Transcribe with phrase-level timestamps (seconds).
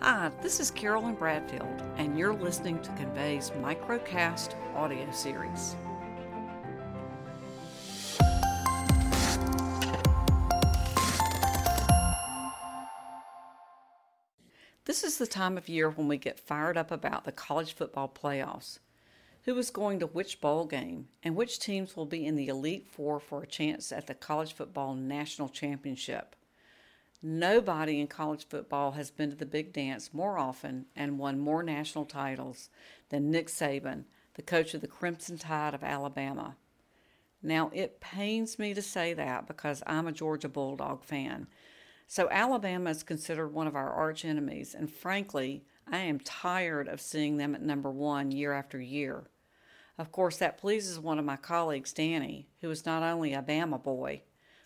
[0.00, 5.74] Hi, this is Carolyn Bradfield, and you're listening to Convey's Microcast audio series.
[14.84, 18.08] This is the time of year when we get fired up about the college football
[18.08, 18.78] playoffs.
[19.46, 22.86] Who is going to which bowl game, and which teams will be in the Elite
[22.86, 26.36] Four for a chance at the College Football National Championship.
[27.28, 31.60] Nobody in college football has been to the big dance more often and won more
[31.60, 32.70] national titles
[33.08, 36.54] than Nick Saban, the coach of the Crimson Tide of Alabama.
[37.42, 41.48] Now, it pains me to say that because I'm a Georgia Bulldog fan.
[42.06, 47.00] So, Alabama is considered one of our arch enemies, and frankly, I am tired of
[47.00, 49.24] seeing them at number one year after year.
[49.98, 53.82] Of course, that pleases one of my colleagues, Danny, who is not only a Bama
[53.82, 54.22] boy,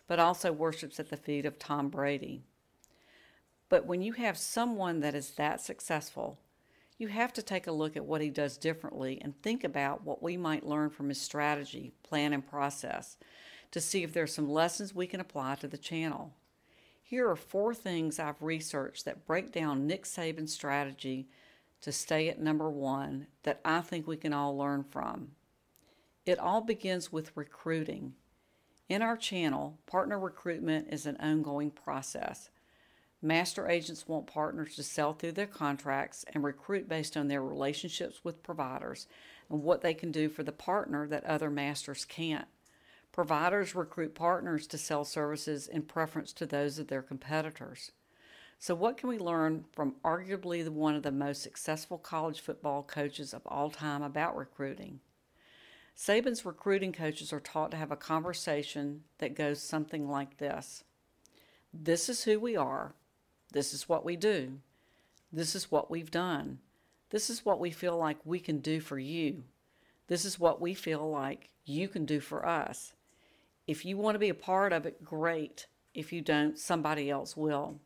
[0.06, 2.44] but also worships at the feet of Tom Brady.
[3.70, 6.38] But when you have someone that is that successful,
[6.98, 10.22] you have to take a look at what he does differently and think about what
[10.22, 13.16] we might learn from his strategy, plan, and process
[13.70, 16.34] to see if there's some lessons we can apply to the channel.
[17.02, 21.28] Here are four things I've researched that break down Nick Saban's strategy
[21.80, 25.30] to stay at number one that I think we can all learn from.
[26.26, 28.14] It all begins with recruiting.
[28.88, 32.50] In our channel, partner recruitment is an ongoing process.
[33.22, 38.20] Master agents want partners to sell through their contracts and recruit based on their relationships
[38.24, 39.06] with providers
[39.50, 42.48] and what they can do for the partner that other masters can't.
[43.12, 47.92] Providers recruit partners to sell services in preference to those of their competitors.
[48.58, 53.34] So, what can we learn from arguably one of the most successful college football coaches
[53.34, 55.00] of all time about recruiting?
[55.96, 60.84] Saban's recruiting coaches are taught to have a conversation that goes something like this
[61.72, 62.94] This is who we are.
[63.52, 64.58] This is what we do.
[65.32, 66.58] This is what we've done.
[67.10, 69.44] This is what we feel like we can do for you.
[70.06, 72.92] This is what we feel like you can do for us.
[73.66, 75.66] If you want to be a part of it, great.
[75.94, 77.80] If you don't, somebody else will.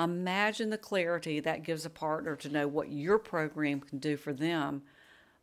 [0.00, 4.32] Imagine the clarity that gives a partner to know what your program can do for
[4.32, 4.82] them,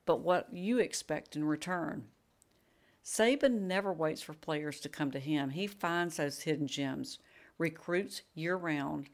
[0.06, 2.06] but what you expect in return.
[3.06, 5.52] Saban never waits for players to come to him.
[5.52, 7.20] He finds those hidden gems,
[7.60, 9.10] recruits year round,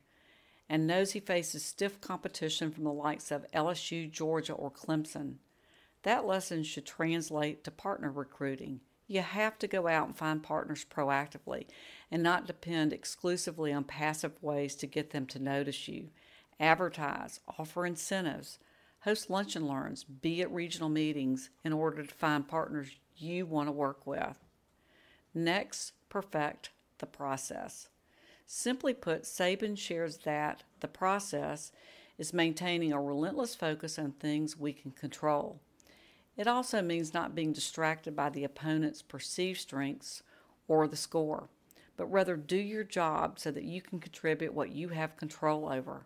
[0.69, 5.35] and knows he faces stiff competition from the likes of LSU, Georgia, or Clemson.
[6.03, 8.79] That lesson should translate to partner recruiting.
[9.07, 11.65] You have to go out and find partners proactively
[12.09, 16.09] and not depend exclusively on passive ways to get them to notice you.
[16.59, 18.59] Advertise, offer incentives,
[19.01, 23.67] host lunch and learns, be at regional meetings in order to find partners you want
[23.67, 24.39] to work with.
[25.33, 26.69] Next, perfect
[26.99, 27.89] the process.
[28.45, 31.71] Simply put, Saban shares that the process
[32.17, 35.59] is maintaining a relentless focus on things we can control.
[36.37, 40.21] It also means not being distracted by the opponent's perceived strengths
[40.67, 41.49] or the score,
[41.97, 46.05] but rather do your job so that you can contribute what you have control over.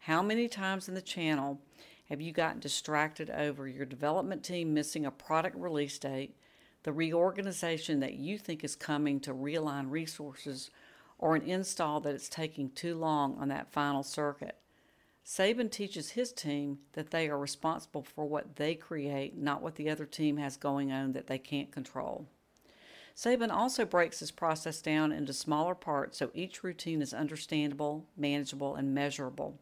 [0.00, 1.60] How many times in the channel
[2.08, 6.34] have you gotten distracted over your development team missing a product release date,
[6.82, 10.70] the reorganization that you think is coming to realign resources,
[11.20, 14.56] or an install that is taking too long on that final circuit.
[15.24, 19.90] Saban teaches his team that they are responsible for what they create, not what the
[19.90, 22.26] other team has going on that they can't control.
[23.14, 28.74] Saban also breaks his process down into smaller parts so each routine is understandable, manageable,
[28.74, 29.58] and measurable.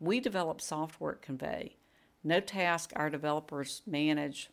[0.00, 1.76] We develop software at Convey.
[2.24, 4.50] No task our developers manage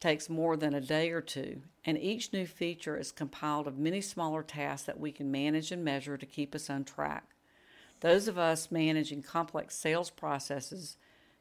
[0.00, 4.00] takes more than a day or two, and each new feature is compiled of many
[4.00, 7.30] smaller tasks that we can manage and measure to keep us on track.
[8.00, 10.96] Those of us managing complex sales processes,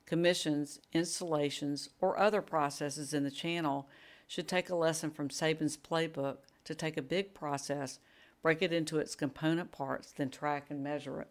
[0.05, 3.89] commissions, installations, or other processes in the channel
[4.27, 7.99] should take a lesson from Saban's playbook to take a big process,
[8.43, 11.29] break it into its component parts, then track and measure it.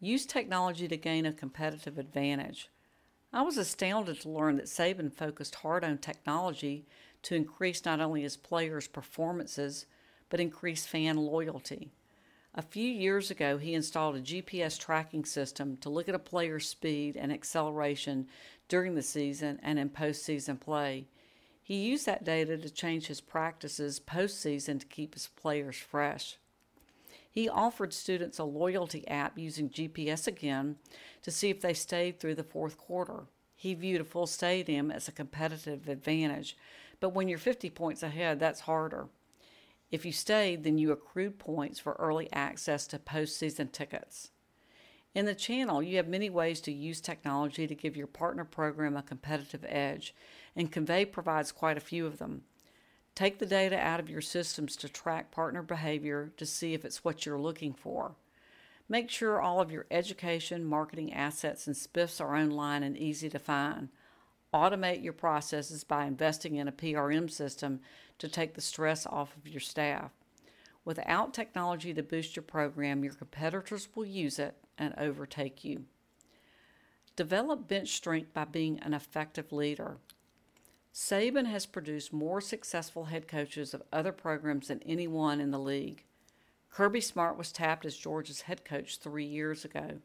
[0.00, 2.70] Use technology to gain a competitive advantage.
[3.32, 6.86] I was astounded to learn that Saban focused hard on technology
[7.22, 9.86] to increase not only his players' performances,
[10.28, 11.90] but increase fan loyalty.
[12.54, 16.68] A few years ago, he installed a GPS tracking system to look at a player's
[16.68, 18.26] speed and acceleration
[18.68, 21.06] during the season and in postseason play.
[21.62, 26.38] He used that data to change his practices postseason to keep his players fresh.
[27.30, 30.76] He offered students a loyalty app using GPS again
[31.22, 33.26] to see if they stayed through the fourth quarter.
[33.54, 36.56] He viewed a full stadium as a competitive advantage,
[37.00, 39.08] but when you're 50 points ahead, that's harder.
[39.90, 44.30] If you stayed, then you accrued points for early access to postseason tickets.
[45.14, 48.96] In the channel, you have many ways to use technology to give your partner program
[48.96, 50.14] a competitive edge,
[50.54, 52.42] and Convey provides quite a few of them.
[53.16, 57.04] Take the data out of your systems to track partner behavior to see if it's
[57.04, 58.14] what you're looking for.
[58.88, 63.38] Make sure all of your education, marketing assets, and spiffs are online and easy to
[63.38, 63.88] find.
[64.52, 67.80] Automate your processes by investing in a PRM system
[68.18, 70.10] to take the stress off of your staff.
[70.84, 75.84] Without technology to boost your program, your competitors will use it and overtake you.
[77.16, 79.98] Develop bench strength by being an effective leader.
[80.92, 86.04] Saban has produced more successful head coaches of other programs than anyone in the league.
[86.70, 90.00] Kirby Smart was tapped as Georgia's head coach three years ago.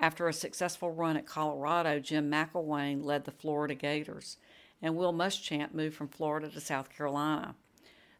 [0.00, 4.36] After a successful run at Colorado, Jim McElwain led the Florida Gators,
[4.80, 7.56] and Will Muschamp moved from Florida to South Carolina.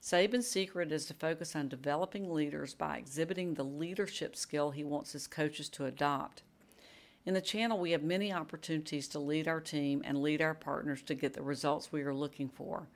[0.02, 5.12] Saban's secret is to focus on developing leaders by exhibiting the leadership skill he wants
[5.12, 6.42] his coaches to adopt.
[7.24, 11.02] In the channel, we have many opportunities to lead our team and lead our partners
[11.02, 12.88] to get the results we are looking for.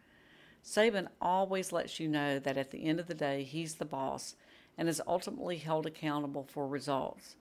[0.64, 4.34] Saban always lets you know that at the end of the day, he's the boss
[4.78, 7.36] and is ultimately held accountable for results.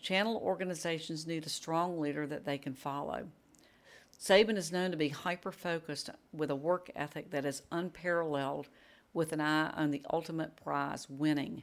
[0.00, 3.28] Channel organizations need a strong leader that they can follow.
[4.18, 8.68] Saban is known to be hyper focused with a work ethic that is unparalleled
[9.12, 11.62] with an eye on the ultimate prize winning.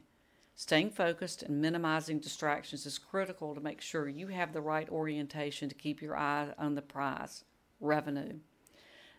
[0.54, 5.68] Staying focused and minimizing distractions is critical to make sure you have the right orientation
[5.68, 7.44] to keep your eye on the prize
[7.80, 8.40] revenue.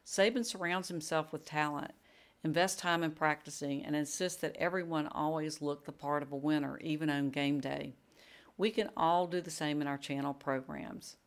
[0.06, 1.92] Saban surrounds himself with talent,
[2.44, 6.77] invests time in practicing, and insists that everyone always look the part of a winner,
[6.80, 7.94] even on game day.
[8.59, 11.17] We can all do the same in our channel programs.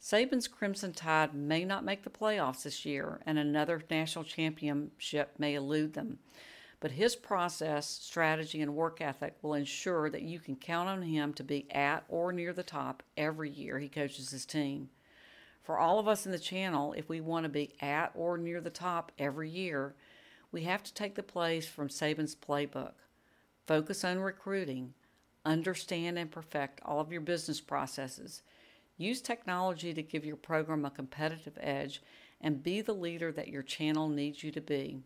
[0.00, 5.54] Saban's Crimson Tide may not make the playoffs this year, and another national championship may
[5.54, 6.20] elude them
[6.84, 11.32] but his process, strategy, and work ethic will ensure that you can count on him
[11.32, 14.90] to be at or near the top every year he coaches his team.
[15.62, 18.60] For all of us in the channel, if we want to be at or near
[18.60, 19.94] the top every year,
[20.52, 22.92] we have to take the plays from Saban's playbook.
[23.66, 24.92] Focus on recruiting,
[25.44, 28.42] understand and perfect all of your business processes,
[28.96, 32.02] use technology to give your program a competitive edge,
[32.40, 34.98] and be the leader that your channel needs you to be.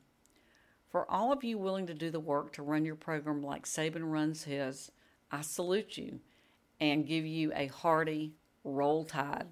[0.91, 4.11] For all of you willing to do the work to run your program like Saban
[4.11, 4.91] runs his,
[5.31, 6.21] I salute you
[6.81, 8.33] and give you a hearty
[8.65, 9.47] roll tide.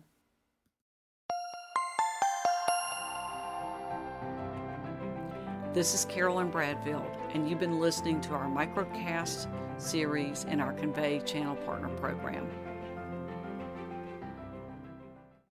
[5.77, 9.47] This is Carolyn Bradfield, and you've been listening to our microcast
[9.77, 12.49] series in our Convey Channel Partner Program.